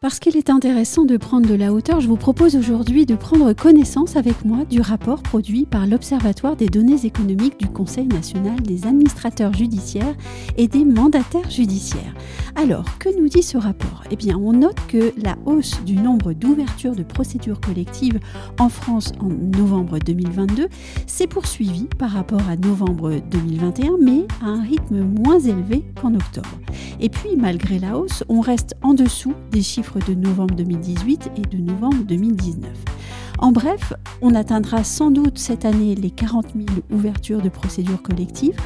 [0.00, 3.52] Parce qu'il est intéressant de prendre de la hauteur, je vous propose aujourd'hui de prendre
[3.52, 8.86] connaissance avec moi du rapport produit par l'Observatoire des données économiques du Conseil national des
[8.86, 10.14] administrateurs judiciaires
[10.56, 12.14] et des mandataires judiciaires.
[12.60, 14.02] Alors, que nous dit ce rapport?
[14.10, 18.18] Eh bien, on note que la hausse du nombre d'ouvertures de procédures collectives
[18.58, 20.66] en France en novembre 2022
[21.06, 26.50] s'est poursuivie par rapport à novembre 2021, mais à un rythme moins élevé qu'en octobre.
[26.98, 31.42] Et puis, malgré la hausse, on reste en dessous des chiffres de novembre 2018 et
[31.42, 32.72] de novembre 2019.
[33.38, 38.56] En bref, on atteindra sans doute cette année les 40 000 ouvertures de procédures collectives,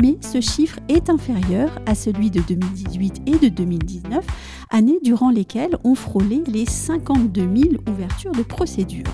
[0.00, 4.24] mais ce chiffre est inférieur à celui de 2018 et de 2019,
[4.70, 9.04] années durant lesquelles on frôlait les 52 000 ouvertures de procédures.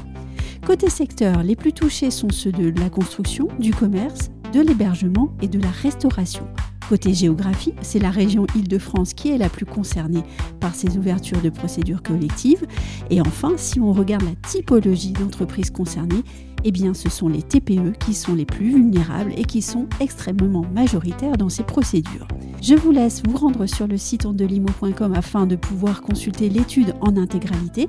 [0.65, 5.49] Côté secteur, les plus touchés sont ceux de la construction, du commerce, de l'hébergement et
[5.49, 6.47] de la restauration.
[6.89, 10.23] Côté géographie, c'est la région Île-de-France qui est la plus concernée
[10.59, 12.65] par ces ouvertures de procédures collectives.
[13.11, 16.23] Et enfin, si on regarde la typologie d'entreprises concernées,
[16.65, 20.65] eh bien ce sont les TPE qui sont les plus vulnérables et qui sont extrêmement
[20.75, 22.27] majoritaires dans ces procédures.
[22.63, 27.19] Je vous laisse vous rendre sur le site ondelimo.com afin de pouvoir consulter l'étude en
[27.19, 27.89] intégralité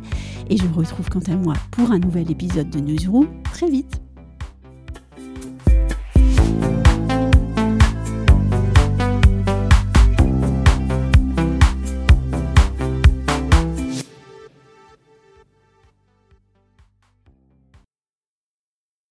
[0.50, 4.09] et je vous retrouve quant à moi pour un nouvel épisode de Newsroom très vite.